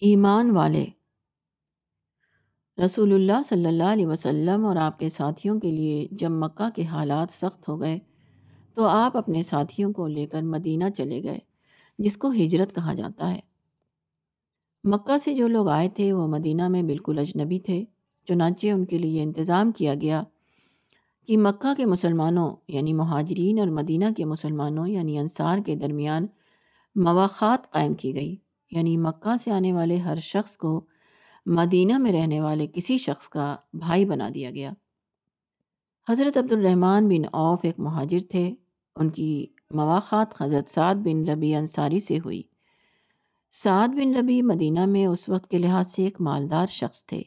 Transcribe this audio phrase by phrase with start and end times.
[0.00, 0.86] ایمان والے۔
[2.84, 6.84] رسول اللہ صلی اللہ علیہ وسلم اور آپ کے ساتھیوں کے لیے جب مکہ کے
[6.84, 7.98] حالات سخت ہو گئے
[8.74, 11.38] تو آپ اپنے ساتھیوں کو لے کر مدینہ چلے گئے،
[11.98, 13.40] جس کو ہجرت کہا جاتا ہے۔
[14.84, 17.84] مکہ سے جو لوگ آئے تھے وہ مدینہ میں بالکل اجنبی تھے،
[18.24, 20.22] چنانچہ ان کے لیے انتظام کیا گیا
[21.26, 26.26] کہ مکہ کے مسلمانوں یعنی مہاجرین اور مدینہ کے مسلمانوں یعنی انصار کے درمیان
[26.96, 28.36] مواخات قائم کی گئی۔
[28.70, 30.84] یعنی مکہ سے آنے والے ہر شخص کو
[31.46, 34.72] مدینہ میں رہنے والے کسی شخص کا بھائی بنا دیا گیا۔
[36.08, 38.54] حضرت عبد الرحمن بن اوف ایک مہاجر تھے۔
[38.96, 42.42] ان کی مواخات حضرت سعد بن ربی انصاری سے ہوئی۔
[43.52, 47.22] سعد بن ربی مدینہ میں اس وقت کے لحاظ سے ایک مالدار شخص تھے۔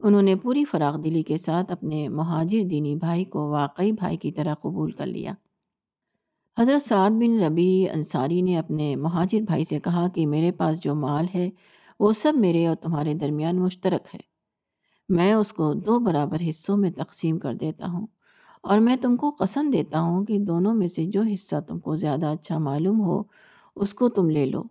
[0.00, 4.32] انہوں نے پوری فراغ دلی کے ساتھ اپنے مہاجر دینی بھائی کو واقعی بھائی کی
[4.32, 5.34] طرح قبول کر لیا۔
[6.60, 10.94] حضرت سعد بن ربی انصاری نے اپنے مہاجر بھائی سے کہا کہ میرے پاس جو
[10.94, 11.50] مال ہے،
[12.00, 14.20] وہ سب میرے اور تمہارے درمیان مشترک ہے۔
[15.08, 18.06] میں اس کو دو برابر حصوں میں تقسیم کر دیتا ہوں
[18.62, 21.96] اور میں تم کو قسم دیتا ہوں کہ دونوں میں سے جو حصہ تم کو
[21.96, 23.22] زیادہ اچھا معلوم ہو،
[23.76, 24.62] اس کو تم لے لو۔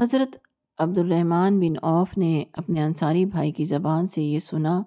[0.00, 0.36] حضرت
[0.78, 4.82] عبد الرحمن بن اوف نے اپنے انصاری بھائی کی زبان سے یہ سنا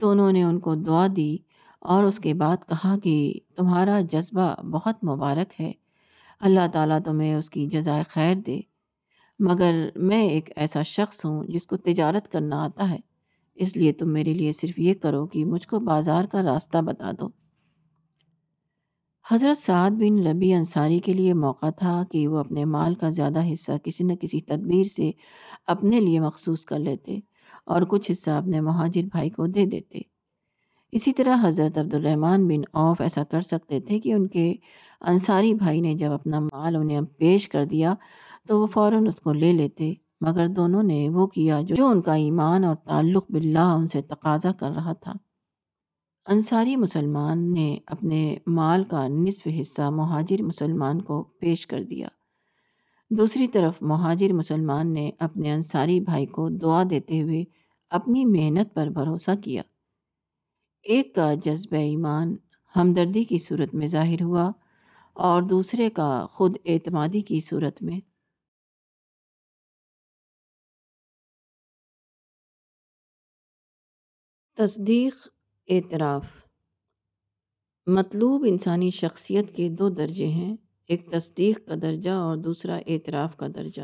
[0.00, 1.36] تو انہوں نے ان کو دعا دی
[1.84, 5.72] اور اس کے بعد کہا کہ تمہارا جذبہ بہت مبارک ہے۔
[6.40, 8.60] اللہ تعالیٰ تمہیں اس کی جزائے خیر دے۔
[9.38, 12.98] مگر میں ایک ایسا شخص ہوں جس کو تجارت کرنا آتا ہے۔
[13.54, 17.10] اس لیے تم میرے لیے صرف یہ کرو کہ مجھ کو بازار کا راستہ بتا
[17.20, 17.28] دو۔
[19.30, 23.52] حضرت سعد بن ربی انصاری کے لیے موقع تھا کہ وہ اپنے مال کا زیادہ
[23.52, 25.10] حصہ کسی نہ کسی تدبیر سے
[25.66, 27.18] اپنے لیے مخصوص کر لیتے
[27.66, 30.13] اور کچھ حصہ اپنے مہاجر بھائی کو دے دیتے۔
[30.94, 34.54] اسی طرح حضرت عبد الرحمن بن اوف ایسا کر سکتے تھے کہ ان کے
[35.00, 37.94] انصاری بھائی نے جب اپنا مال انہیں پیش کر دیا
[38.48, 42.14] تو وہ فوراً اس کو لے لیتے۔ مگر دونوں نے وہ کیا جو ان کا
[42.14, 45.12] ایمان اور تعلق باللہ ان سے تقاضا کر رہا تھا۔
[46.26, 52.08] انصاری مسلمان نے اپنے مال کا نصف حصہ مہاجر مسلمان کو پیش کر دیا۔
[53.10, 57.44] دوسری طرف مہاجر مسلمان نے اپنے انصاری بھائی کو دعا دیتے ہوئے
[57.90, 59.62] اپنی محنت پر بھروسہ کیا۔
[60.84, 62.36] ایک کا جذبہ ایمان
[62.76, 64.50] ہمدردی کی صورت میں ظاہر ہوا
[65.12, 68.00] اور دوسرے کا خود اعتمادی کی صورت میں۔
[74.54, 75.28] تصدیق
[75.68, 76.26] اعتراف۔
[77.86, 80.56] مطلوب انسانی شخصیت کے دو درجے ہیں،
[80.86, 83.82] ایک تصدیق کا درجہ اور دوسرا اعتراف کا درجہ۔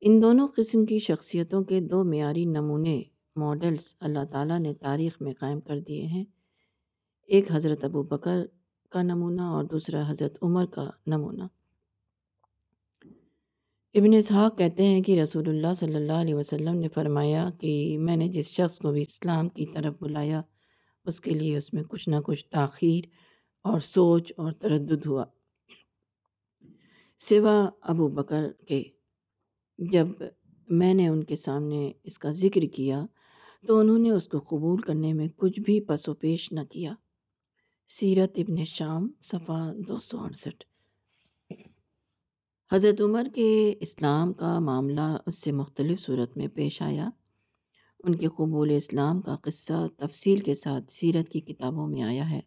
[0.00, 3.02] ان دونوں قسم کی شخصیتوں کے دو معیاری نمونے
[3.36, 6.24] ماڈلز اللہ تعالیٰ نے تاریخ میں قائم کر دیے ہیں۔
[7.26, 8.40] ایک حضرت ابو بکر
[8.90, 11.42] کا نمونہ اور دوسرا حضرت عمر کا نمونہ۔
[13.94, 18.16] ابن اسحاق کہتے ہیں کہ رسول اللہ صلی اللہ علیہ وسلم نے فرمایا کہ میں
[18.16, 20.42] نے جس شخص کو بھی اسلام کی طرف بلایا،
[21.04, 23.04] اس کے لیے اس میں کچھ نہ کچھ تاخیر
[23.64, 25.24] اور سوچ اور تردد ہوا۔
[27.18, 28.82] سوا ابو بکر کے
[29.78, 30.06] جب
[30.68, 33.04] میں نے ان کے سامنے اس کا ذکر کیا
[33.66, 36.94] تو انہوں نے اس کو قبول کرنے میں کچھ بھی پس و پیش نہ کیا۔
[37.88, 40.64] سیرت ابن شام، صفحہ دو سو اڑسٹھ۔
[42.72, 47.08] حضرت عمر کے اسلام کا معاملہ اس سے مختلف صورت میں پیش آیا۔
[48.04, 52.40] ان کے قبول اسلام کا قصہ تفصیل کے ساتھ سیرت کی کتابوں میں آیا ہے۔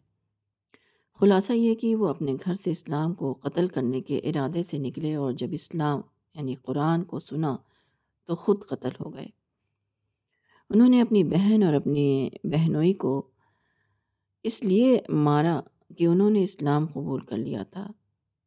[1.20, 5.14] خلاصہ یہ کہ وہ اپنے گھر سے اسلام کو قتل کرنے کے ارادے سے نکلے
[5.14, 6.00] اور جب اسلام
[6.34, 7.56] یعنی قرآن کو سنا
[8.26, 9.45] تو خود قتل ہو گئے۔
[10.70, 13.30] انہوں نے اپنی بہن اور اپنی بہنوئی کو
[14.42, 15.60] اس لیے مارا
[15.98, 17.86] کہ انہوں نے اسلام قبول کر لیا تھا۔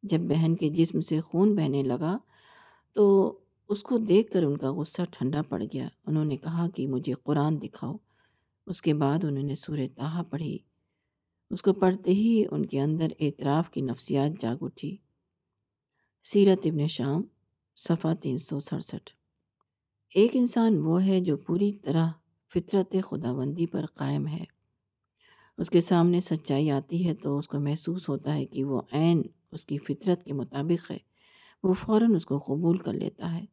[0.02, 2.18] جب بہن کے جسم سے خون بہنے لگا
[2.92, 3.38] تو
[3.68, 7.12] اس کو دیکھ کر ان کا غصہ ٹھنڈا پڑ گیا۔ انہوں نے کہا کہ مجھے
[7.12, 7.96] قرآن دکھاؤ۔
[8.66, 10.58] اس کے بعد انہوں نے سورہ تاہا پڑھی۔
[11.50, 14.96] اس کو پڑھتے ہی ان کے اندر اعتراف کی نفسیات جاگ اٹھی۔
[16.24, 17.22] سیرت ابن شام،
[17.76, 19.19] صفحہ تین سو سڑسٹھ۔
[20.14, 22.08] ایک انسان وہ ہے جو پوری طرح
[22.54, 24.44] فطرت خداوندی پر قائم ہے۔
[25.58, 29.22] اس کے سامنے سچائی آتی ہے تو اس کو محسوس ہوتا ہے کہ وہ عین
[29.52, 30.98] اس کی فطرت کے مطابق ہے۔
[31.62, 33.44] وہ فوراً اس کو قبول کر لیتا ہے۔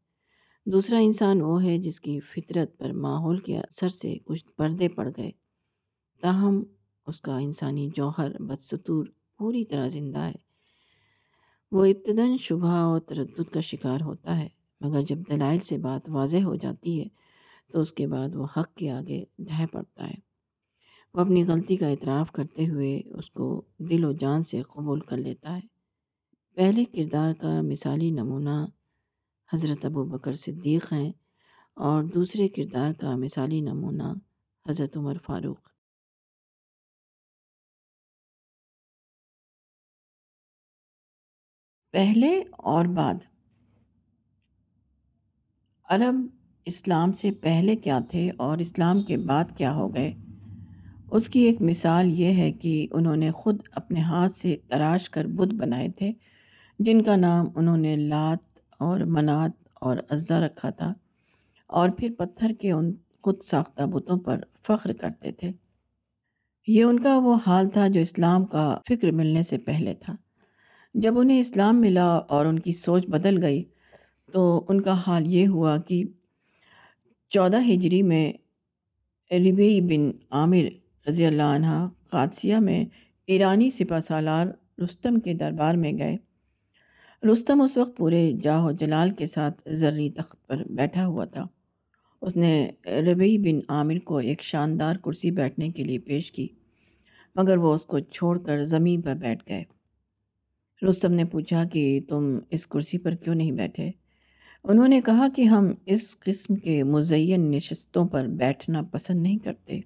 [0.66, 5.10] دوسرا انسان وہ ہے جس کی فطرت پر ماحول کے اثر سے کچھ پردے پڑ
[5.18, 5.32] گئے۔
[6.22, 6.64] تاہم،
[7.08, 9.06] اس کا انسانی جوہر، بدستور
[9.38, 10.34] پوری طرح زندہ ہے۔
[11.72, 14.48] وہ ابتداً شبہ اور تردد کا شکار ہوتا ہے۔
[14.82, 17.06] مگر جب دلائل سے بات واضح ہو جاتی ہے،
[17.68, 20.28] تو اس کے بعد وہ حق کے آگے ڈھہ پڑتا ہے۔
[21.14, 25.18] وہ اپنی غلطی کا اعتراف کرتے ہوئے اس کو دل و جان سے قبول کر
[25.18, 25.62] لیتا ہے۔
[26.56, 28.66] پہلے کردار کا مثالی نمونہ
[29.54, 31.12] حضرت ابو بکر صدیق ہیں
[31.74, 34.14] اور دوسرے کردار کا مثالی نمونہ
[34.70, 35.60] حضرت عمر فاروق۔
[41.92, 43.37] پہلے اور بعد۔
[45.90, 46.16] عرب
[46.66, 50.14] اسلام سے پہلے کیا تھے اور اسلام کے بعد کیا ہو گئے؟
[51.12, 55.28] اس کی ایک مثال یہ ہے کہ انہوں نے خود اپنے ہاتھ سے تراش کر
[55.28, 56.12] بت بنائے تھے،
[56.80, 59.52] جن کا نام انہوں نے لات اور منات
[59.82, 60.94] اور اجزا رکھا تھا،
[61.70, 62.92] اور پھر پتھر کے ان
[63.24, 65.52] خود ساختہ بتوں پر فخر کرتے تھے۔
[66.68, 70.16] یہ ان کا وہ حال تھا جو اسلام کا فکر ملنے سے پہلے تھا۔
[70.96, 73.64] جب انہیں اسلام ملا اور ان کی سوچ بدل گئی
[74.34, 76.04] تو ان کا حال یہ ہوا کہ
[77.30, 78.34] چودہ ہجری میں
[79.32, 80.66] ربی بن عامر
[81.10, 82.86] رضی اللہ عنہ قادسیہ میں
[83.26, 84.48] ایرانی سپہ سالار
[84.84, 86.18] رستم کے دربار میں گئے۔
[87.32, 91.46] رستم اس وقت پورے جاہ و جلال کے ساتھ زرعی تخت پر بیٹھا ہوا تھا۔
[92.22, 96.48] اس نے ربی بن عامر کو ایک شاندار کرسی بیٹھنے کے لیے پیش کی،
[97.36, 99.64] مگر وہ اس کو چھوڑ کر زمین پر بیٹھ گئے۔
[100.90, 103.92] رستم نے پوچھا کہ تم اس کرسی پر کیوں نہیں بیٹھے؟
[104.64, 109.80] انہوں نے کہا کہ ہم اس قسم کے مزین نشستوں پر بیٹھنا پسند نہیں کرتے۔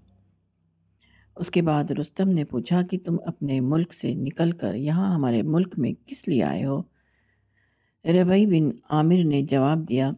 [1.35, 5.41] اس کے بعد رستم نے پوچھا کہ تم اپنے ملک سے نکل کر یہاں ہمارے
[5.41, 6.81] ملک میں کس لیے آئے ہو؟
[8.05, 10.11] ربئی بن عامر نے جواب دیا،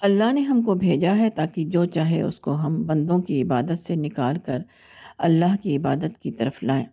[0.00, 3.78] اللہ نے ہم کو بھیجا ہے تاکہ جو چاہے اس کو ہم بندوں کی عبادت
[3.78, 4.62] سے نکال کر
[5.18, 6.84] اللہ کی عبادت کی طرف لائیں۔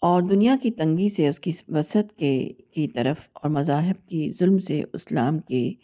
[0.00, 4.58] اور دنیا کی تنگی سے، اس کی وسعت کے، کی طرف اور مذاہب کی ظلم
[4.58, 5.74] سے اسلام کی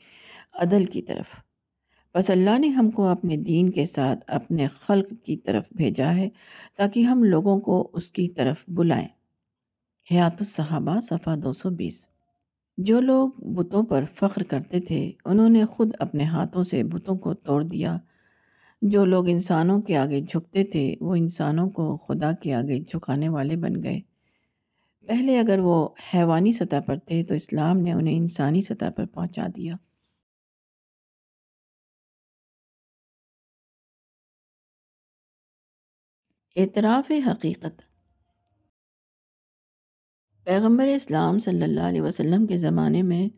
[0.52, 1.40] عدل کی طرف۔
[2.14, 6.28] بس اللہ نے ہم کو اپنے دین کے ساتھ اپنے خلق کی طرف بھیجا ہے
[6.76, 9.08] تاکہ ہم لوگوں کو اس کی طرف بلائیں۔
[10.12, 12.06] حیات الصحابہ، صفحہ دو سو بیس۔
[12.78, 17.34] جو لوگ بتوں پر فخر کرتے تھے، انہوں نے خود اپنے ہاتھوں سے بتوں کو
[17.34, 17.98] توڑ دیا۔
[18.88, 23.56] جو لوگ انسانوں کے آگے جھکتے تھے، وہ انسانوں کو خدا کے آگے جھکانے والے
[23.56, 24.00] بن گئے۔
[25.06, 29.46] پہلے اگر وہ حیوانی سطح پر تھے تو اسلام نے انہیں انسانی سطح پر پہنچا
[29.56, 29.74] دیا۔
[36.56, 37.82] اعتراف حقیقت۔
[40.44, 43.28] پیغمبر اسلام صلی اللہ علیہ وسلم کے زمانے میں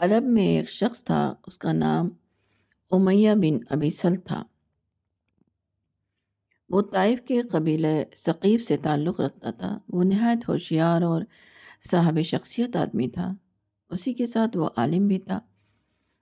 [0.00, 2.08] عرب میں ایک شخص تھا، اس کا نام
[2.90, 4.44] امیہ بن ابی سل تھا
[6.72, 7.86] وہ طائف کے قبیلہ
[8.16, 11.22] ثقیف سے تعلق رکھتا تھا۔ وہ نہایت ہوشیار اور
[11.90, 13.34] صاحب شخصیت آدمی تھا۔
[13.90, 15.40] اسی کے ساتھ وہ عالم بھی تھا۔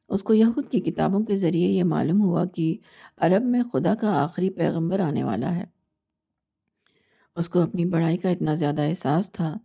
[0.08, 2.76] اس کو یہود کی کتابوں کے ذریعے یہ معلوم ہوا کہ
[3.16, 5.64] عرب میں خدا کا آخری پیغمبر آنے والا ہے۔
[7.36, 9.56] اس کو اپنی بڑائی کا اتنا زیادہ احساس تھا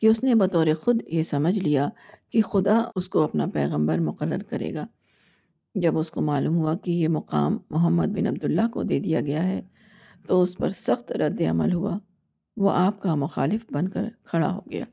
[0.00, 1.88] کہ اس نے بطور خود یہ سمجھ لیا
[2.30, 4.86] کہ خدا اس کو اپنا پیغمبر مقرر کرے گا۔
[5.74, 9.44] جب اس کو معلوم ہوا کہ یہ مقام محمد بن عبداللہ کو دے دیا گیا
[9.44, 9.62] ہے
[10.26, 11.98] تو اس پر سخت رد عمل ہوا۔
[12.56, 14.84] وہ آپ کا مخالف بن کر کھڑا ہو گیا۔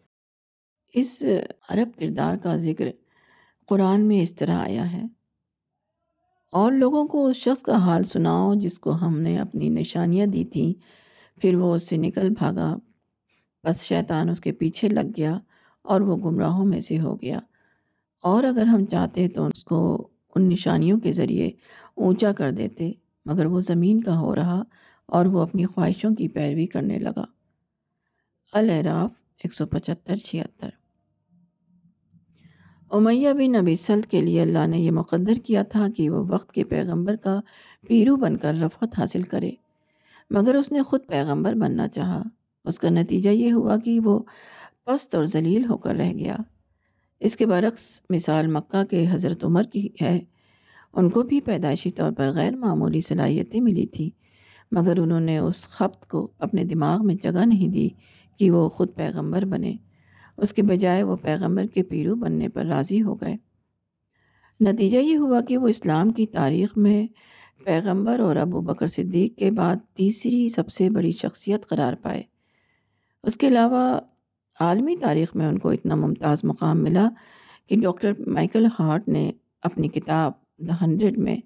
[0.94, 1.24] اس
[1.70, 2.88] عرب کردار کا ذکر
[3.68, 5.04] قرآن میں اس طرح آیا ہے۔
[6.52, 10.46] اور لوگوں کو اس شخص کا حال سناؤ جس کو ہم نے اپنی نشانیاں دی
[10.46, 10.74] تھیں۔
[11.42, 12.78] پھر وہ اس سے نکل بھاگا۔
[13.64, 15.40] بس شیطان اس کے پیچھے لگ گیا
[15.82, 17.40] اور وہ گمراہوں میں سے ہو گیا۔
[18.22, 21.50] اور اگر ہم چاہتے تو اس کو ان نشانیوں کے ذریعے
[21.96, 22.92] اونچا کر دیتے،
[23.26, 24.64] مگر وہ زمین کا ہو رہا۔
[25.06, 27.26] اور وہ اپنی خواہشوں کی پیروی کرنے لگا۔
[28.54, 29.12] العراف
[29.44, 30.70] ایک سو پچہتر چھہتر۔
[32.92, 36.52] امیہ بن نبی سلط کے لیے اللہ نے یہ مقدر کیا تھا کہ وہ وقت
[36.52, 37.40] کے پیغمبر کا
[37.88, 39.52] پیرو بن کر رفعت حاصل کرے،
[40.30, 42.24] مگر اس نے خود پیغمبر بننا چاہا۔
[42.66, 44.20] اس کا نتیجہ یہ ہوا کہ وہ
[44.86, 46.36] پست اور ذلیل ہو کر رہ گیا۔
[47.20, 50.20] اس کے برعکس، مثال مکہ کے حضرت عمر کی ہے۔
[50.94, 54.21] ان کو بھی پیدائشی طور پر غیر معمولی صلاحیتیں ملی تھیں۔
[54.72, 57.90] مگر انہوں نے اس خبت کو اپنے دماغ میں جگہ نہیں دی
[58.38, 59.74] کہ وہ خود پیغمبر بنے۔
[60.38, 63.36] اس کے بجائے وہ پیغمبر کے پیرو بننے پر راضی ہو گئے۔
[64.60, 67.08] نتیجہ یہ ہوا کہ وہ اسلام کی تاریخ میں
[67.66, 72.24] پیغمبر اور ابو بکر صدیق کے بعد تیسری سب سے بڑی شخصیت قرار پائے۔
[73.24, 74.00] اس کے علاوہ
[74.60, 77.10] عالمی تاریخ میں ان کو اتنا ممتاز مقام ملا
[77.70, 79.32] کہ ڈاکٹر مائیکل ہارٹ نے
[79.64, 81.38] اپنی کتاب دا ہنڈریڈ میں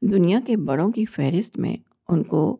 [0.00, 1.76] دنیا کے بڑوں کی فہرست میں
[2.08, 2.56] ان کو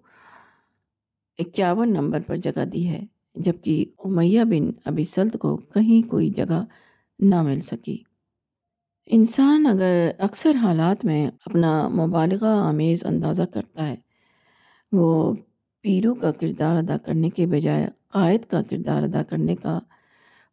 [1.38, 3.00] اکیاون نمبر پر جگہ دی ہے،
[3.35, 6.64] جبکہ امیہ بن ابی سلط کو کہیں کوئی جگہ
[7.18, 7.99] نہ مل سکی۔
[9.07, 13.97] انسان اگر اکثر حالات میں اپنا مبالغہ آمیز اندازہ کرتا ہے،
[14.92, 15.35] وہ
[15.80, 19.78] پیرو کا کردار ادا کرنے کے بجائے قائد کا کردار ادا کرنے کا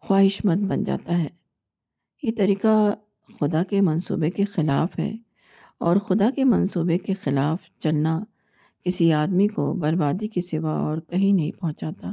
[0.01, 1.27] خواہش مند بن جاتا ہے۔
[2.23, 2.93] یہ طریقہ
[3.39, 5.15] خدا کے منصوبے کے خلاف ہے
[5.77, 8.23] اور خدا کے منصوبے کے خلاف چلنا
[8.85, 12.11] کسی آدمی کو بربادی کے سوا اور کہیں نہیں پہنچاتا۔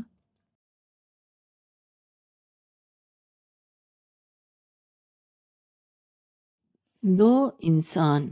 [7.03, 8.29] دو انسان۔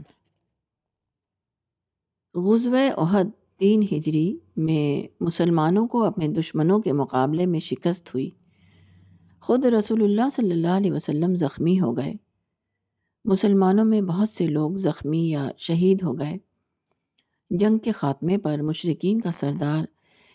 [2.33, 8.29] غزوہ عہد تین ہجری میں مسلمانوں کو اپنے دشمنوں کے مقابلے میں شکست ہوئی۔
[9.41, 12.13] خود رسول اللہ صلی اللہ علیہ وسلم زخمی ہو گئے۔
[13.25, 16.50] مسلمانوں میں بہت سے لوگ زخمی یا شہید ہو گئے۔
[17.59, 19.85] جنگ کے خاتمے پر مشرقین کا سردار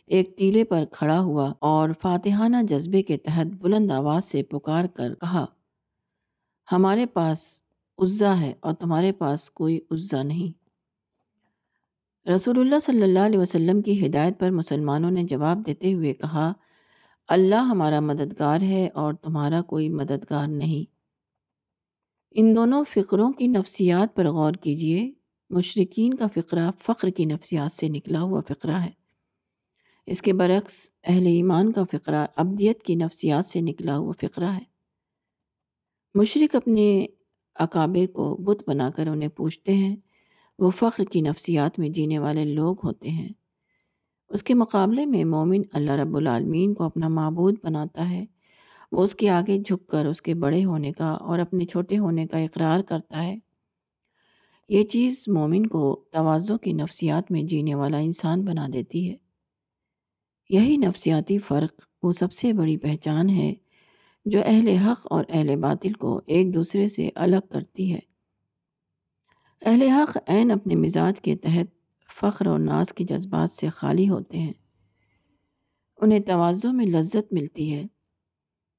[0.07, 5.15] ایک ٹیلے پر کھڑا ہوا اور فاتحانہ جذبے کے تحت بلند آواز سے پکار کر
[5.15, 5.45] کہا،
[6.73, 7.63] ہمارے پاس
[7.99, 10.67] عزا ہے اور تمہارے پاس کوئی عزا نہیں۔
[12.29, 16.53] رسول اللہ صلی اللہ علیہ وسلم کی ہدایت پر مسلمانوں نے جواب دیتے ہوئے کہا،
[17.29, 20.93] اللہ ہمارا مددگار ہے اور تمہارا کوئی مددگار نہیں۔
[22.31, 25.13] ان دونوں فقروں کی نفسیات پر غور کیجیے
[25.51, 28.91] مشرقین کا فقرہ فخر کی نفسیات سے نکلا ہوا فقرہ ہے۔
[30.07, 34.63] اس کے برعکس اہل ایمان کا فقرہ ابدیت کی نفسیات سے نکلا ہوا فقرہ ہے۔
[36.15, 37.07] مشرق اپنے
[37.55, 39.97] اکابر کو بت بنا کر انہیں پوچھتے ہیں،
[40.59, 43.29] وہ فخر کی نفسیات میں جینے والے لوگ ہوتے ہیں۔
[44.29, 48.25] اس کے مقابلے میں مومن اللہ رب العالمین کو اپنا معبود بناتا ہے۔
[48.93, 52.27] وہ اس کے آگے جھک کر اس کے بڑے ہونے کا اور اپنے چھوٹے ہونے
[52.27, 53.37] کا اقرار کرتا ہے۔
[54.69, 59.17] یہ چیز مومن کو توازوں کی نفسیات میں جینے والا انسان بنا دیتی ہے۔
[60.51, 63.55] یہی نفسیاتی فرق وہ سب سے بڑی پہچان ہے
[64.25, 67.99] جو اہل حق اور اہل باطل کو ایک دوسرے سے الگ کرتی ہے۔
[69.63, 71.67] اہل حق عین اپنے مزاج کے تحت
[72.15, 74.53] فخر اور ناز کے جذبات سے خالی ہوتے ہیں۔
[75.97, 77.85] انہیں توازوں میں لذت ملتی ہے۔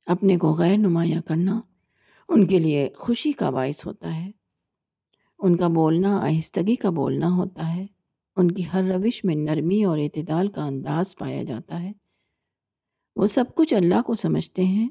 [0.05, 1.61] اپنے کو غیر نمایاں کرنا
[2.29, 4.31] ان کے لیے خوشی کا باعث ہوتا ہے۔
[5.39, 7.85] ان کا بولنا آہستگی کا بولنا ہوتا ہے۔
[8.35, 11.91] ان کی ہر روش میں نرمی اور اعتدال کا انداز پایا جاتا ہے۔
[13.15, 14.89] وہ سب کچھ اللہ کو سمجھتے ہیں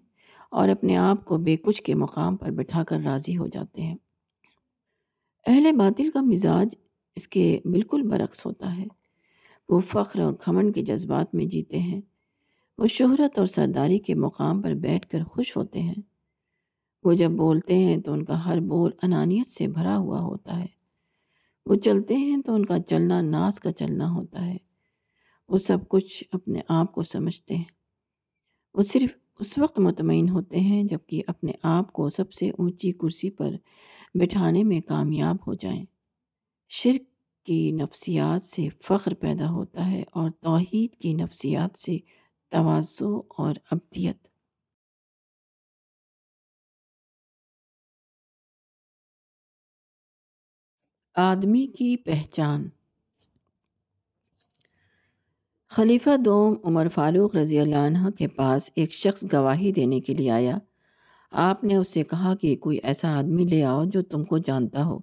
[0.50, 3.96] اور اپنے آپ کو بے کچھ کے مقام پر بٹھا کر راضی ہو جاتے ہیں۔
[5.46, 6.68] اہل باطل کا مزاج
[7.16, 8.84] اس کے بالکل برعکس ہوتا ہے۔
[9.68, 12.00] وہ فخر اور کھمن کے جذبات میں جیتے ہیں۔
[12.78, 16.15] وہ شہرت اور سرداری کے مقام پر بیٹھ کر خوش ہوتے ہیں۔
[17.06, 20.66] وہ جب بولتے ہیں تو ان کا ہر بول انانیت سے بھرا ہوا ہوتا ہے۔
[21.66, 24.56] وہ چلتے ہیں تو ان کا چلنا ناس کا چلنا ہوتا ہے۔
[25.48, 27.64] وہ سب کچھ اپنے آپ کو سمجھتے ہیں۔
[28.74, 29.10] وہ صرف
[29.40, 33.50] اس وقت مطمئن ہوتے ہیں جبکہ اپنے آپ کو سب سے اونچی کرسی پر
[34.14, 35.84] بٹھانے میں کامیاب ہو جائیں۔
[36.68, 37.02] شرک
[37.46, 41.98] کی نفسیات سے فخر پیدا ہوتا ہے اور توحید کی نفسیات سے
[42.48, 44.35] توازو اور ابدیت۔
[51.18, 52.68] آدمی کی پہچان۔
[55.68, 60.30] خلیفہ دوم عمر فاروق رضی اللہ عنہ کے پاس ایک شخص گواہی دینے کے لیے
[60.30, 60.58] آیا۔
[61.30, 64.84] آپ نے اس سے کہا کہ کوئی ایسا آدمی لے آؤ جو تم کو جانتا
[64.84, 64.98] ہو۔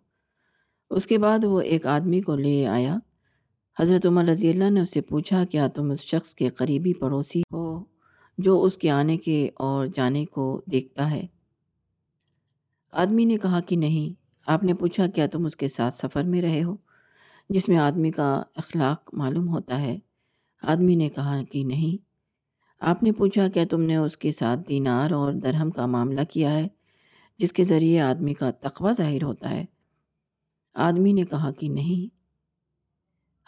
[0.89, 2.97] اس کے بعد وہ ایک آدمی کو لے آیا۔
[3.79, 7.41] حضرت عمر رضی اللہ نے اس سے پوچھا، کیا تم اس شخص کے قریبی پڑوسی
[7.53, 7.83] ہو
[8.37, 11.27] جو اس کے آنے کے اور جانے کو دیکھتا ہے؟
[12.91, 16.41] آدمی نے کہا کہ نہیں۔ آپ نے پوچھا کیا تم اس کے ساتھ سفر میں
[16.41, 16.75] رہے ہو؟
[17.49, 19.99] جس میں آدمی کا اخلاق معلوم ہوتا ہے۔
[20.61, 22.03] آدمی نے کہا کہ نہیں۔
[22.79, 26.51] آپ نے پوچھا کیا تم نے اس کے ساتھ دینار اور درہم کا معاملہ کیا
[26.51, 26.67] ہے؟
[27.37, 29.65] جس کے ذریعے آدمی کا تقوی ظاہر ہوتا ہے۔
[30.73, 32.15] آدمی نے کہا کہ نہیں۔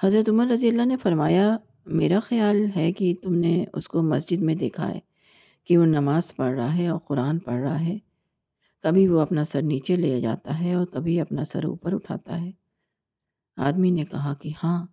[0.06, 4.42] حضرت عمر رضی اللہ نے فرمایا، میرا خیال ہے کہ تم نے اس کو مسجد
[4.42, 5.00] میں دیکھا ہے
[5.64, 7.98] کہ وہ نماز پڑھ رہا ہے اور قرآن پڑھ رہا ہے۔
[8.86, 12.52] کبھی وہ اپنا سر نیچے لے جاتا ہے اور کبھی اپنا سر اوپر اٹھاتا ہے۔
[13.56, 14.86] آدمی نے کہا کہ ہاں۔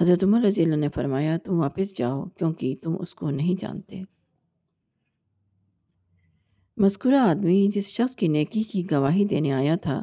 [0.00, 4.02] حضرت عمر رضی اللہ نے فرمایا، تم واپس جاؤ کیونکہ تم اس کو نہیں جانتے۔
[6.76, 10.02] مذکورہ آدمی جس شخص کی نیکی کی گواہی دینے آیا تھا،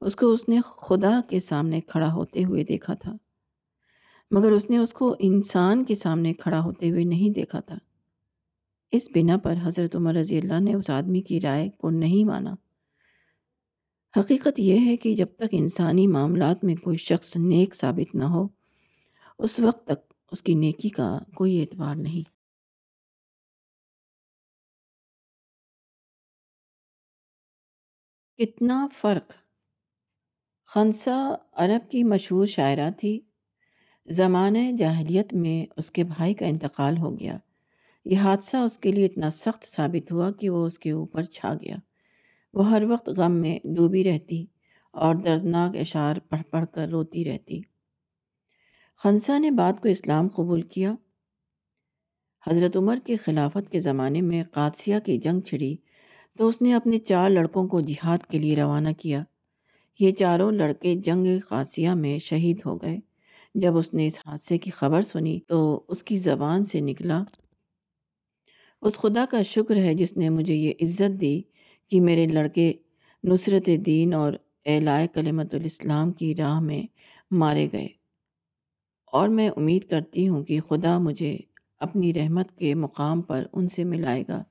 [0.00, 3.16] اس کو اس نے خدا کے سامنے کھڑا ہوتے ہوئے دیکھا تھا۔
[4.30, 7.87] مگر اس نے اس کو انسان کے سامنے کھڑا ہوتے ہوئے نہیں دیکھا تھا۔
[8.92, 12.54] اس بنا پر حضرت عمر رضی اللہ نے اس آدمی کی رائے کو نہیں مانا۔
[14.20, 18.48] حقیقت یہ ہے کہ جب تک انسانی معاملات میں کوئی شخص نیک ثابت نہ ہو،
[19.38, 22.38] اس وقت تک اس کی نیکی کا کوئی اعتبار نہیں۔
[28.38, 29.32] کتنا فرق۔
[30.64, 33.20] خنسا عرب کی مشہور شاعرہ تھی۔
[34.06, 37.38] زمانۂ جاہلیت میں اس کے بھائی کا انتقال ہو گیا۔
[38.08, 41.54] یہ حادثہ اس کے لیے اتنا سخت ثابت ہوا کہ وہ اس کے اوپر چھا
[41.54, 41.76] گیا۔
[42.54, 44.46] وہ ہر وقت غم میں ڈوبی رہتی
[44.92, 47.60] اور دردناک اشعار پڑھ پڑھ کر روتی رہتی۔
[48.96, 50.94] خنسا نے بات کو اسلام قبول کیا۔
[52.46, 55.76] حضرت عمر کے خلافت کے زمانے میں قادسیہ کی جنگ چھڑی
[56.38, 59.22] تو اس نے اپنے چار لڑکوں کو جہاد کے لیے روانہ کیا۔
[60.00, 62.96] یہ چاروں لڑکے جنگ قادسیہ میں شہید ہو گئے۔
[63.54, 67.22] جب اس نے اس حادثے کی خبر سنی تو اس کی زبان سے نکلا۔
[68.82, 71.42] اس خدا کا شکر ہے جس نے مجھے یہ عزت دی
[71.90, 72.72] کہ میرے لڑکے
[73.24, 74.32] نصرت دین اور
[74.66, 76.82] اعلائے کلمت الاسلام کی راہ میں
[77.30, 77.88] مارے گئے۔
[79.12, 81.38] اور میں امید کرتی ہوں کہ خدا مجھے
[81.78, 84.42] اپنی رحمت کے مقام پر ان سے ملائے گا۔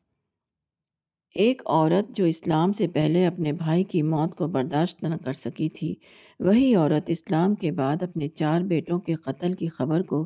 [1.35, 5.69] ایک عورت جو اسلام سے پہلے اپنے بھائی کی موت کو برداشت نہ کر سکی
[5.69, 5.95] تھی،
[6.39, 10.25] وہی عورت اسلام کے بعد اپنے چار بیٹوں کے قتل کی خبر کو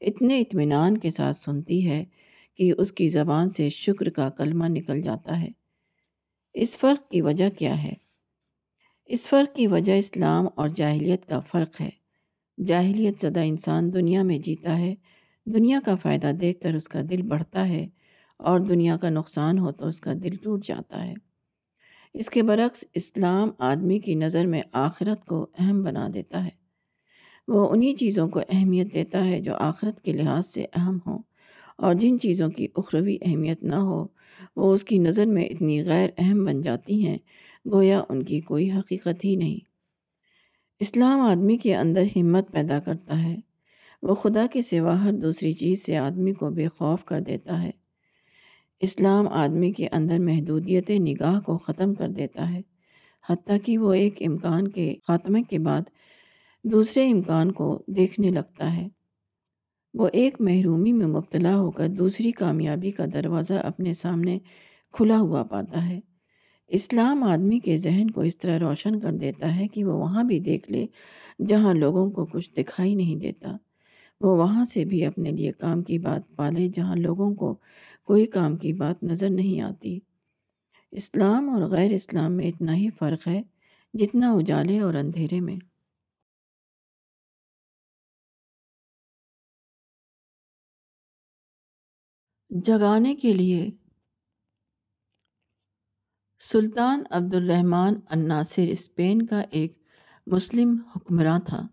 [0.00, 2.04] اتنے اطمینان کے ساتھ سنتی ہے
[2.56, 5.48] کہ اس کی زبان سے شکر کا کلمہ نکل جاتا ہے۔
[6.54, 7.92] اس فرق کی وجہ کیا ہے؟
[9.04, 11.90] اس فرق کی وجہ اسلام اور جاہلیت کا فرق ہے۔
[12.66, 14.94] جاہلیت زدہ انسان دنیا میں جیتا ہے،
[15.46, 17.84] دنیا کا فائدہ دیکھ کر اس کا دل بڑھتا ہے،
[18.36, 21.14] اور دنیا کا نقصان ہو تو اس کا دل ٹوٹ جاتا ہے۔
[22.14, 26.50] اس کے برعکس اسلام آدمی کی نظر میں آخرت کو اہم بنا دیتا ہے۔
[27.48, 31.18] وہ انہی چیزوں کو اہمیت دیتا ہے جو آخرت کے لحاظ سے اہم ہوں۔
[31.78, 34.06] اور جن چیزوں کی اخروی اہمیت نہ ہو،
[34.56, 37.18] وہ اس کی نظر میں اتنی غیر اہم بن جاتی ہیں،
[37.72, 39.58] گویا ان کی کوئی حقیقت ہی نہیں۔
[40.80, 43.36] اسلام آدمی کے اندر ہمت پیدا کرتا ہے۔
[44.02, 47.70] وہ خدا کے سوا ہر دوسری چیز سے آدمی کو بے خوف کر دیتا ہے۔
[48.80, 52.60] اسلام آدمی کے اندر محدودیت نگاہ کو ختم کر دیتا ہے،
[53.30, 55.82] حتیٰ کہ وہ ایک امکان کے خاتمے کے بعد
[56.64, 58.88] دوسرے امکان کو دیکھنے لگتا ہے۔
[59.94, 64.38] وہ ایک محرومی میں مبتلا ہو کر دوسری کامیابی کا دروازہ اپنے سامنے
[64.92, 66.00] کھلا ہوا پاتا ہے۔
[66.68, 70.40] اسلام آدمی کے ذہن کو اس طرح روشن کر دیتا ہے کہ وہ وہاں بھی
[70.40, 70.86] دیکھ لے
[71.46, 73.56] جہاں لوگوں کو کچھ دکھائی نہیں دیتا۔
[74.20, 77.54] وہ وہاں سے بھی اپنے لیے کام کی بات پالے جہاں لوگوں کو
[78.04, 79.98] کوئی کام کی بات نظر نہیں آتی۔
[80.90, 83.42] اسلام اور غیر اسلام میں اتنا ہی فرق ہے
[83.94, 85.56] جتنا اجالے اور اندھیرے میں۔
[92.54, 93.70] جگانے کے لیے۔
[96.38, 99.82] سلطان عبد الرحمن الناصر اسپین کا ایک
[100.26, 101.66] مسلم حکمراں تھا۔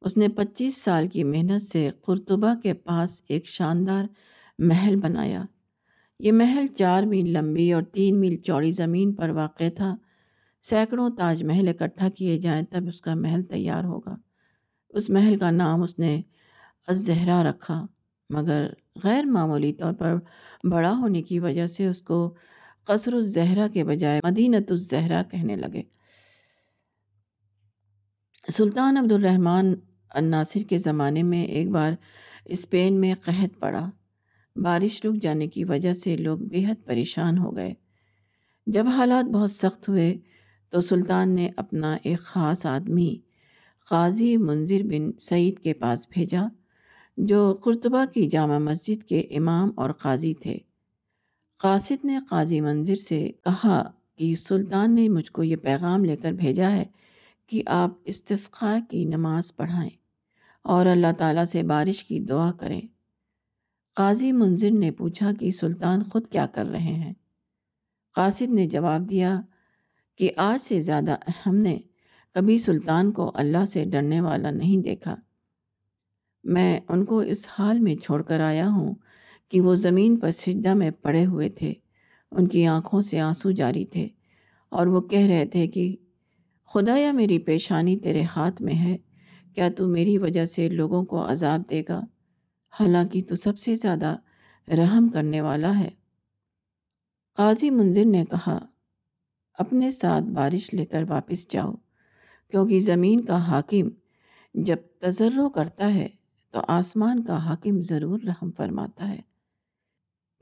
[0.00, 4.04] اس نے پچیس سال کی محنت سے قرطبہ کے پاس ایک شاندار
[4.58, 5.44] محل بنایا۔
[6.18, 9.96] یہ محل چار میل لمبی اور تین میل چوڑی زمین پر واقع تھا۔
[10.62, 14.16] سینکڑوں تاج محل اکٹھا کیے جائیں تب اس کا محل تیار ہوگا۔
[14.88, 16.22] اس محل کا نام اس نے
[16.86, 17.86] الزہرا رکھا۔
[18.30, 18.66] مگر
[19.04, 20.14] غیر معمولی طور پر
[20.70, 22.34] بڑا ہونے کی وجہ سے اس کو
[22.84, 25.82] قصر الزہرا کے بجائے مدینت الزہرا کہنے لگے۔
[28.52, 29.74] سلطان عبد الرحمن
[30.10, 31.92] الناصر کے زمانے میں ایک بار
[32.44, 33.90] اسپین میں قحط پڑا۔
[34.56, 37.74] بارش رک جانے کی وجہ سے لوگ حد پریشان ہو گئے۔
[38.66, 40.18] جب حالات بہت سخت ہوئے
[40.70, 43.16] تو سلطان نے اپنا ایک خاص آدمی،
[43.90, 46.42] قاضی منظر بن سعید کے پاس بھیجا۔
[47.16, 50.58] جو قرطبہ کی جامع مسجد کے امام اور قاضی تھے۔
[51.58, 56.32] قاصد نے قاضی منظر سے کہا کہ سلطان نے مجھ کو یہ پیغام لے کر
[56.32, 56.84] بھیجا ہے
[57.46, 59.90] کہ آپ استثقاء کی نماز پڑھائیں
[60.62, 62.80] اور اللہ تعالیٰ سے بارش کی دعا کریں۔
[63.94, 67.14] قاضی منظر نے پوچھا کہ سلطان خود کیا کر رہے ہیں؟
[68.14, 69.40] قاصد نے جواب دیا
[70.16, 71.78] کہ آج سے زیادہ ہم نے
[72.34, 75.16] کبھی سلطان کو اللہ سے ڈرنے والا نہیں دیکھا۔
[76.46, 78.94] میں ان کو اس حال میں چھوڑ کر آیا ہوں
[79.48, 81.74] کہ وہ زمین پر سجدہ میں پڑے ہوئے تھے۔
[82.32, 84.08] ان کی آنکھوں سے آنسو جاری تھے
[84.68, 85.96] اور وہ کہہ رہے تھے کہ
[86.66, 88.96] خدا یا میری پیشانی تیرے ہاتھ میں ہے،
[89.54, 92.00] کیا تو میری وجہ سے لوگوں کو عذاب دے گا؟
[92.80, 94.16] حالانکہ تو سب سے زیادہ
[94.68, 95.90] رحم کرنے والا ہے۔
[97.34, 98.58] قاضی منظر نے کہا،
[99.54, 101.74] اپنے ساتھ بارش لے کر واپس جاؤ،
[102.50, 103.88] کیونکہ زمین کا حاکم
[104.54, 106.08] جب تجرو کرتا ہے
[106.56, 109.20] تو آسمان کا حاکم ضرور رحم فرماتا ہے۔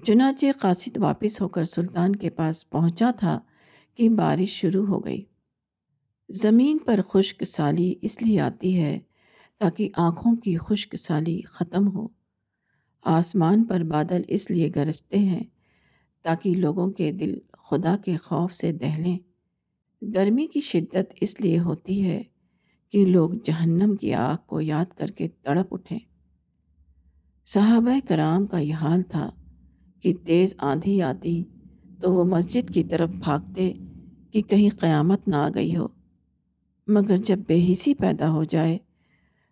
[0.07, 3.40] چنانچہ قاصد واپس ہو کر سلطان کے پاس پہنچا تھا
[3.94, 5.24] کہ بارش شروع ہو گئی۔
[6.29, 8.98] زمین پر خشک سالی اس لیے آتی ہے
[9.59, 12.09] تاکہ آنکھوں کی خشک سالی ختم ہو۔
[13.03, 15.44] آسمان پر بادل اس لیے گرجتے ہیں
[16.22, 19.18] تاکہ لوگوں کے دل خدا کے خوف سے دہلیں۔
[20.14, 22.22] گرمی کی شدت اس لیے ہوتی ہے
[22.92, 25.99] کہ لوگ جہنم کی آگ کو یاد کر کے تڑپ اٹھیں
[27.47, 29.31] صحابہ کرام کا یہ حال تھا
[30.01, 31.44] کہ تیز آندھی آتی
[32.01, 33.73] تو وہ مسجد کی طرف بھاگتے
[34.31, 35.87] کہ کہیں قیامت نہ آ گئی ہو۔
[36.87, 38.79] مگر جب بے حسی پیدا ہو جائے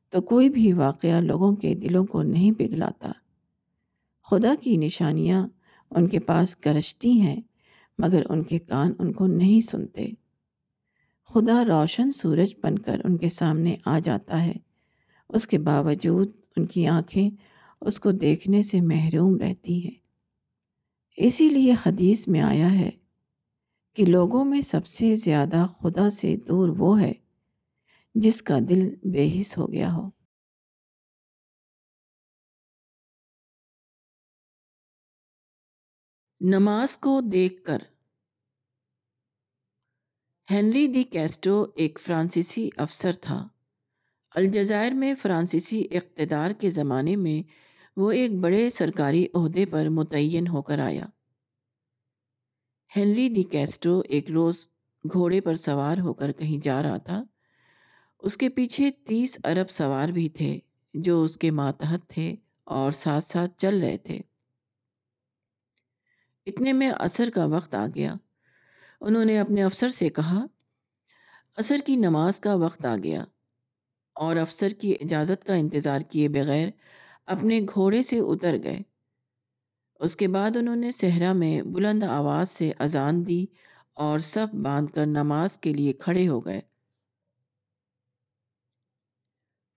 [0.09, 3.13] تو کوئی بھی واقعہ لوگوں کے دلوں کو نہیں پگھلاتا۔
[4.31, 5.49] خدا کی نشانیاں
[5.91, 7.41] ان کے پاس گرجتی ہیں
[7.99, 10.11] مگر ان کے کان ان کو نہیں سنتے۔
[11.35, 14.53] خدا روشن سورج بن کر ان کے سامنے آ جاتا ہے۔
[15.29, 17.31] اس کے باوجود ان کی آنکھیں
[17.81, 19.99] اس کو دیکھنے سے محروم رہتی ہیں۔
[21.17, 22.91] اسی لیے حدیث میں آیا ہے
[23.95, 27.13] کہ لوگوں میں سب سے زیادہ خدا سے دور وہ ہے
[28.15, 30.11] جس کا دل بے حس ہو گیا ہو۔
[36.41, 37.79] نماز کو دیکھ کر
[40.51, 43.49] ہنری دی کیسٹو ایک فرانسیسی افسر تھا۔
[44.35, 47.43] الجزائر میں فرانسیسی اقتدار کے زمانے میں
[47.97, 51.07] وہ ایک بڑے سرکاری عہدے پر متعین ہو کر آیا۔
[52.97, 54.69] ہنری دی کیسٹو ایک روز
[55.13, 57.23] گھوڑے پر سوار ہو کر کہیں جا رہا تھا۔
[58.19, 60.59] اس کے پیچھے تیس ارب سوار بھی تھے
[60.95, 64.21] جو اس کے ماتحت تھے اور ساتھ ساتھ چل رہے تھے۔
[66.47, 68.15] اتنے میں عصر کا وقت آ گیا۔
[69.03, 70.47] انہوں نے اپنے افسر سے کہا
[71.57, 73.25] عصر کی نماز کا وقت آ گیا
[74.15, 76.69] اور افسر کی اجازت کا انتظار کیے بغیر
[77.27, 78.81] اپنے گھوڑے سے اتر گئے۔
[80.01, 83.47] اس کے بعد انہوں نے صحرا میں بلند آواز سے اذان دی
[83.95, 86.61] اور صف باندھ کر نماز کے لیے کھڑے ہو گئے۔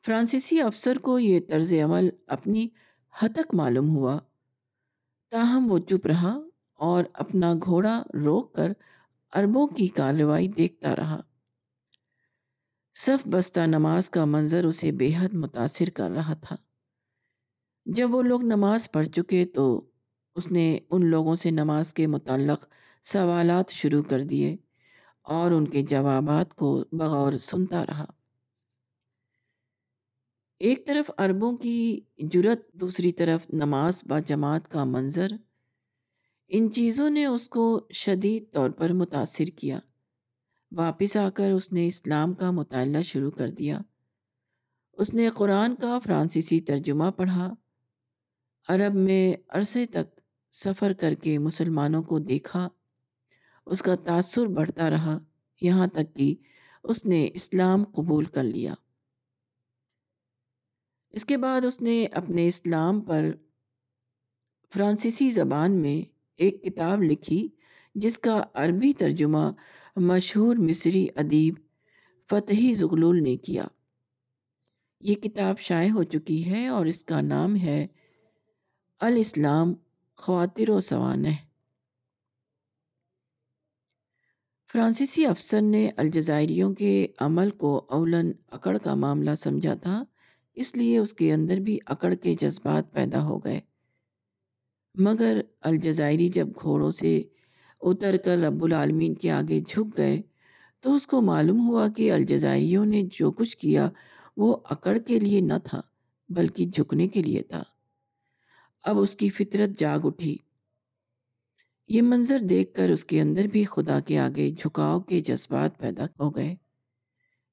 [0.06, 2.68] فرانسیسی افسر کو یہ طرز عمل اپنی
[3.22, 4.20] ہتک معلوم ہوا۔
[5.30, 6.38] تاہم وہ چپ رہا
[6.74, 8.72] اور اپنا گھوڑا روک کر
[9.36, 11.22] عربوں کی کارروائی دیکھتا رہا۔
[12.96, 16.56] صف بستہ نماز کا منظر اسے بے حد متاثر کر رہا تھا۔
[17.86, 19.90] جب وہ لوگ نماز پڑھ چکے تو
[20.36, 22.66] اس نے ان لوگوں سے نماز کے متعلق
[23.06, 24.58] سوالات شروع کر دیے
[25.22, 28.06] اور ان کے جوابات کو بغور سنتا رہا۔
[30.60, 35.28] ایک طرف عربوں کی جرت دوسری طرف نماز با جماعت کا منظر
[36.48, 39.80] ان چیزوں نے اس کو شدید طور پر متاثر کیا۔
[40.72, 43.80] واپس آ کر اس نے اسلام کا مطالعہ شروع کر دیا۔
[44.94, 47.54] اس نے قرآن کا فرانسیسی ترجمہ پڑھا۔
[48.68, 50.20] عرب میں عرصے تک
[50.52, 52.70] سفر کر کے مسلمانوں کو دیکھا۔
[53.66, 55.20] اس کا تاثر بڑھتا رہا۔
[55.62, 56.36] یہاں تک کہ
[56.84, 58.74] اس نے اسلام قبول کر لیا۔
[61.10, 63.32] اس کے بعد اس نے اپنے اسلام پر
[64.74, 67.48] فرانسیسی زبان میں ایک کتاب لکھی،
[67.96, 69.52] جس کا عربی ترجمہ
[69.96, 71.56] مشہور مصری ادیب
[72.30, 73.66] فتحی زغلول نے کیا۔
[75.02, 77.88] یہ کتاب شائع ہو چکی ہے اور اس کا نام ہے
[79.00, 79.74] الاسلام
[80.16, 81.36] خواتر و سوانح۔
[84.74, 90.04] فرانسیسی افسر نے الجزائریوں کے عمل کو اولن اکڑ کا معاملہ سمجھا تھا،
[90.54, 93.62] اس لیے اس کے اندر بھی اکڑ کے جذبات پیدا ہو گئے۔
[94.98, 97.24] مگر الجزائری جب گھوڑوں سے
[97.82, 100.22] اتر کر رب العالمین کے آگے جھک گئے
[100.80, 103.90] تو اس کو معلوم ہوا کہ الجزائریوں نے جو کچھ کیا
[104.38, 105.82] وہ اکڑ کے لیے نہ تھا،
[106.30, 107.64] بلکہ جھکنے کے لیے تھا۔
[108.84, 110.38] اب اس کی فطرت جاگ اٹھی۔
[111.88, 116.06] یہ منظر دیکھ کر اس کے اندر بھی خدا کے آگے جھکاؤ کے جذبات پیدا
[116.06, 116.56] ہو گئے۔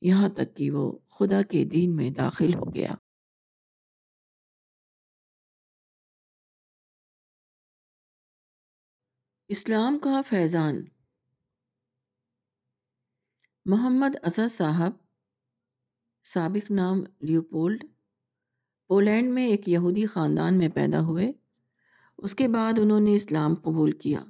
[0.01, 2.95] یہاں تک کہ وہ خدا کے دین میں داخل ہو گیا۔
[9.53, 10.85] اسلام کا فیضان۔
[13.65, 14.93] محمد اسد صاحب،
[16.25, 17.85] سابق نام لیوپولڈ،
[18.89, 21.33] پولینڈ میں ایک یہودی خاندان میں پیدا ہوئے۔
[22.19, 24.25] اس کے بعد انہوں نے اسلام قبول کیا۔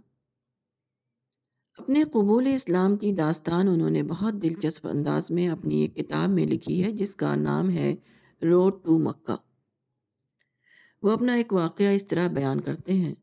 [1.78, 6.46] اپنے قبول اسلام کی داستان انہوں نے بہت دلچسپ انداز میں اپنی ایک کتاب میں
[6.46, 7.94] لکھی ہے، جس کا نام ہے
[8.42, 9.36] روڈ ٹو مکہ۔
[11.02, 13.14] وہ اپنا ایک واقعہ اس طرح بیان کرتے ہیں۔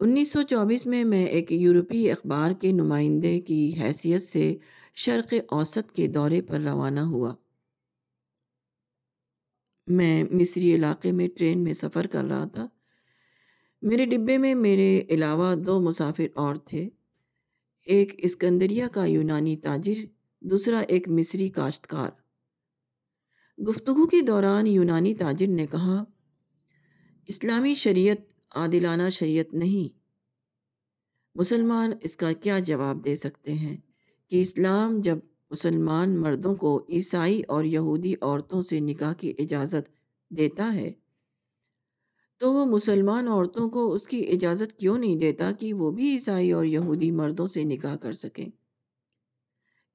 [0.00, 4.56] انیس سو چوبیس میں میں ایک یورپی اخبار کے نمائندے کی حیثیت سے
[4.94, 7.34] شرق اوسط کے دورے پر روانہ ہوا۔
[9.86, 12.66] میں مصری علاقے میں ٹرین میں سفر کر رہا تھا۔
[13.82, 16.88] میرے ڈبے میں میرے علاوہ دو مسافر اور تھے۔
[17.86, 20.06] ایک اسکندریہ کا یونانی تاجر،
[20.40, 22.10] دوسرا ایک مصری کاشتکار۔
[23.62, 26.04] گفتگو کے دوران یونانی تاجر نے کہا،
[27.26, 29.96] اسلامی شریعت عادلانہ شریعت نہیں۔
[31.34, 33.76] مسلمان اس کا کیا جواب دے سکتے ہیں
[34.28, 35.18] کہ اسلام جب
[35.50, 39.88] مسلمان مردوں کو عیسائی اور یہودی عورتوں سے نکاح کی اجازت
[40.30, 40.92] دیتا ہے،
[42.40, 46.52] تو وہ مسلمان عورتوں کو اس کی اجازت کیوں نہیں دیتا کہ وہ بھی عیسائی
[46.52, 48.48] اور یہودی مردوں سے نکاح کر سکیں؟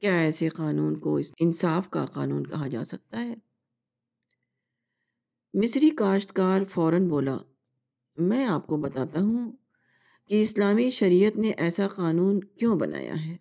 [0.01, 3.35] کیا ایسے قانون کو انصاف کا قانون کہا جا سکتا ہے؟
[5.53, 7.37] مصری کاشتکار فوراً بولا
[8.17, 9.51] میں آپ کو بتاتا ہوں
[10.27, 13.37] کہ اسلامی شریعت نے ایسا قانون کیوں بنایا ہے۔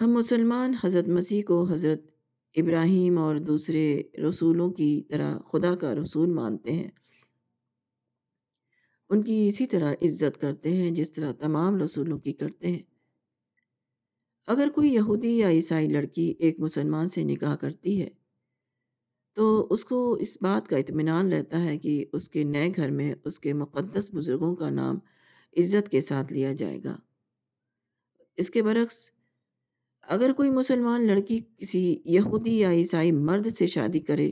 [0.00, 2.02] ہم مسلمان حضرت مسیح کو حضرت
[2.56, 6.90] ابراہیم اور دوسرے رسولوں کی طرح خدا کا رسول مانتے ہیں۔
[9.10, 12.82] ان کی اسی طرح عزت کرتے ہیں، جس طرح تمام رسولوں کی کرتے ہیں۔
[14.46, 18.25] اگر کوئی یہودی یا عیسائی لڑکی ایک مسلمان سے نکاح کرتی ہے
[19.36, 23.14] تو اس کو اس بات کا اطمینان رہتا ہے کہ اس کے نئے گھر میں
[23.24, 24.98] اس کے مقدس بزرگوں کا نام
[25.56, 26.96] عزت کے ساتھ لیا جائے گا۔
[28.36, 29.10] اس کے برعکس،
[30.02, 34.30] اگر کوئی مسلمان لڑکی کسی یہودی یا عیسائی مرد سے شادی کرے،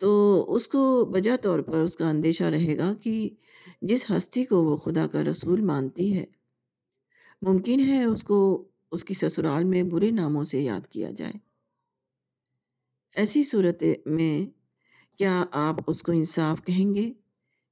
[0.00, 3.30] تو اس کو بجا طور پر اس کا اندیشہ رہے گا کہ
[3.82, 6.24] جس ہستی کو وہ خدا کا رسول مانتی ہے،
[7.42, 11.45] ممکن ہے اس کو اس کی سسرال میں برے ناموں سے یاد کیا جائے۔
[13.16, 14.46] ایسی صورت میں
[15.18, 17.12] کیا آپ اس کو انصاف کہیں گے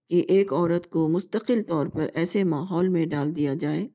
[0.09, 3.89] کہ ایک عورت کو مستقل طور پر ایسے ماحول میں ڈال دیا جائے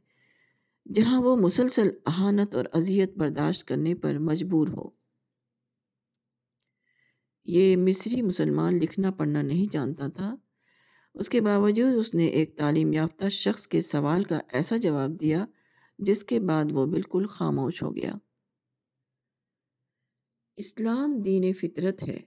[0.93, 4.89] جہاں وہ مسلسل اہانت اور اذیت برداشت کرنے پر مجبور ہو؟
[7.45, 10.35] یہ مصری مسلمان لکھنا پڑھنا نہیں جانتا تھا۔
[11.13, 15.45] اس کے باوجود اس نے ایک تعلیم یافتہ شخص کے سوال کا ایسا جواب دیا
[15.99, 18.11] جس کے بعد وہ بالکل خاموش ہو گیا۔
[20.59, 22.19] اسلام دین فطرت ہے۔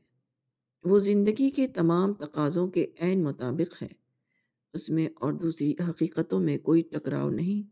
[0.84, 3.88] وہ زندگی کے تمام تقاضوں کے عین مطابق ہے۔
[4.72, 7.70] اس میں اور دوسری حقیقتوں میں کوئی ٹکراؤ نہیں۔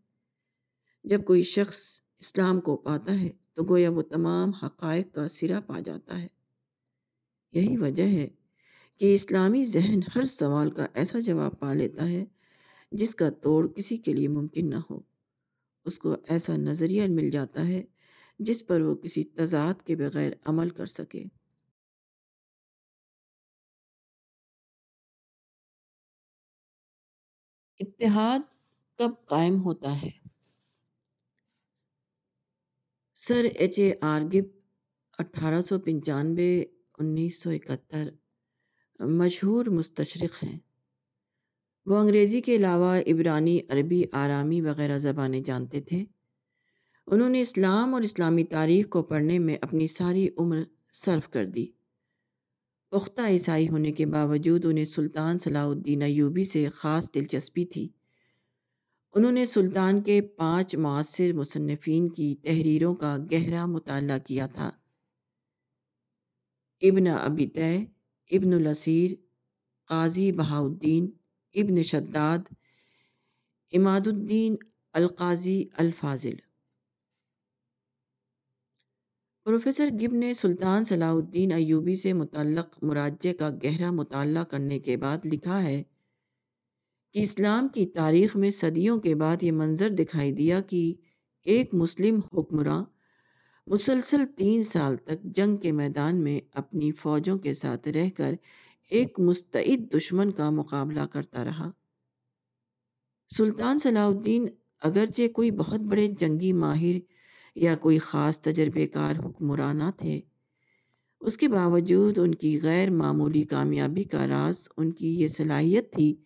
[1.04, 5.80] جب کوئی شخص اسلام کو پاتا ہے، تو گویا وہ تمام حقائق کا سرا پا
[5.80, 6.26] جاتا ہے۔
[7.52, 8.28] یہی وجہ ہے
[8.98, 12.24] کہ اسلامی ذہن ہر سوال کا ایسا جواب پا لیتا ہے،
[12.92, 15.00] جس کا توڑ کسی کے لیے ممکن نہ ہو۔
[15.84, 17.82] اس کو ایسا نظریہ مل جاتا ہے
[18.40, 21.24] جس پر وہ کسی تضاد کے بغیر عمل کر سکے۔
[27.78, 28.38] اتحاد
[28.98, 30.10] کب قائم ہوتا ہے؟
[33.14, 34.20] سر ایچ اے آر
[35.18, 36.64] اٹھارہ سو پنچانوے،
[36.98, 38.04] انیس سو اکہتر،
[39.00, 40.58] مشہور مستشرق ہیں۔
[41.86, 46.04] وہ انگریزی کے علاوہ عبرانی، عربی، آرامی وغیرہ زبانیں جانتے تھے۔
[47.10, 51.66] انہوں نے اسلام اور اسلامی تاریخ کو پڑھنے میں اپنی ساری عمر صرف کر دی۔
[52.90, 57.88] پختہ عیسائی ہونے کے باوجود انہیں سلطان صلاح الدین ایوبی سے خاص دلچسپی تھی۔
[59.14, 64.70] انہوں نے سلطان کے پانچ معاصر مصنفین کی تحریروں کا گہرا مطالعہ کیا تھا۔
[66.82, 67.46] ابن ابی
[68.30, 69.10] ابن الاسیر،
[69.84, 71.10] قاضی بہاؤدین
[71.54, 72.38] ابن شداد
[73.72, 74.56] اماد الدین
[74.92, 76.49] القاضی الفاضل۔
[79.44, 84.96] پروفیسر گب نے سلطان صلاح الدین ایوبی سے متعلق مراجع کا گہرا مطالعہ کرنے کے
[84.96, 85.82] بعد لکھا ہے
[87.12, 90.94] کہ اسلام کی تاریخ میں صدیوں کے بعد یہ منظر دکھائی دیا کہ
[91.44, 92.84] ایک مسلم حکمراں
[93.66, 98.34] مسلسل تین سال تک جنگ کے میدان میں اپنی فوجوں کے ساتھ رہ کر
[98.90, 101.70] ایک مستعد دشمن کا مقابلہ کرتا رہا۔
[103.36, 104.46] سلطان صلاح الدین
[104.80, 107.19] اگرچہ کوئی بہت بڑے جنگی ماہر
[107.54, 110.20] یا کوئی خاص تجربے کار حکمرانہ تھے۔
[111.20, 116.16] اس کے باوجود ان کی غیر معمولی کامیابی کا راز ان کی یہ صلاحیت تھی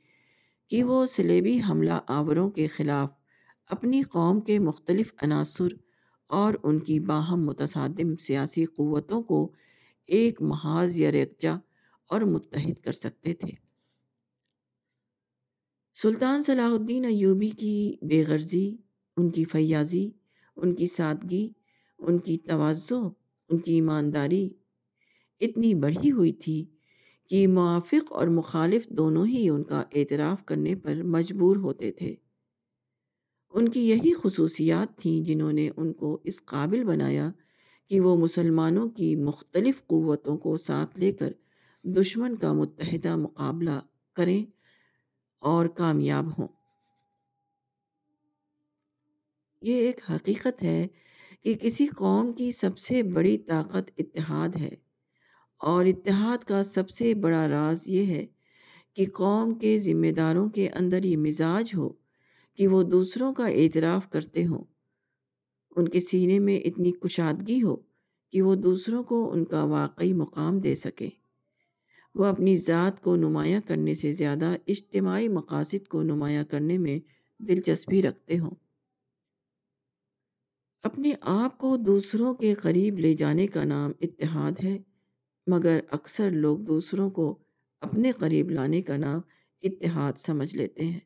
[0.68, 3.10] کہ وہ سلیبی حملہ آوروں کے خلاف
[3.66, 5.68] اپنی قوم کے مختلف عناصر
[6.26, 9.52] اور ان کی باہم متصادم سیاسی قوتوں کو
[10.06, 11.58] ایک محاذ یا ریکچا
[12.10, 13.50] اور متحد کر سکتے تھے۔
[15.94, 18.76] سلطان صلاح الدین ایوبی کی بے غرضی،
[19.16, 20.10] ان کی فیاضی
[20.56, 21.48] ان کی سادگی،
[21.98, 23.06] ان کی توازو،
[23.48, 24.48] ان کی ایمانداری
[25.40, 26.64] اتنی بڑھی ہوئی تھی
[27.30, 32.14] کہ موافق اور مخالف دونوں ہی ان کا اعتراف کرنے پر مجبور ہوتے تھے۔
[33.50, 37.30] ان کی یہی خصوصیات تھیں جنہوں نے ان کو اس قابل بنایا
[37.90, 41.32] کہ وہ مسلمانوں کی مختلف قوتوں کو ساتھ لے کر
[41.84, 43.80] دشمن کا متحدہ مقابلہ
[44.12, 44.44] کریں
[45.38, 46.48] اور کامیاب ہوں۔
[49.64, 50.86] یہ ایک حقیقت ہے
[51.42, 54.70] کہ کسی قوم کی سب سے بڑی طاقت اتحاد ہے۔
[55.58, 58.26] اور اتحاد کا سب سے بڑا راز یہ ہے
[58.94, 61.88] کہ قوم کے ذمہ داروں کے اندر یہ مزاج ہو
[62.54, 64.64] کہ وہ دوسروں کا اعتراف کرتے ہوں۔
[65.76, 67.76] ان کے سینے میں اتنی کشادگی ہو
[68.32, 71.10] کہ وہ دوسروں کو ان کا واقعی مقام دے سکیں۔
[72.14, 76.98] وہ اپنی ذات کو نمایاں کرنے سے زیادہ اجتماعی مقاصد کو نمایاں کرنے میں
[77.38, 78.50] دلچسپی رکھتے ہوں۔
[80.84, 84.78] اپنے آپ کو دوسروں کے قریب لے جانے کا نام اتحاد ہے،
[85.46, 87.38] مگر اکثر لوگ دوسروں کو
[87.80, 89.20] اپنے قریب لانے کا نام
[89.62, 91.00] اتحاد سمجھ لیتے ہیں۔